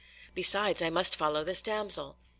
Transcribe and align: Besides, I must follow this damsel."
Besides, 0.33 0.81
I 0.81 0.89
must 0.89 1.15
follow 1.15 1.43
this 1.43 1.61
damsel." 1.61 2.17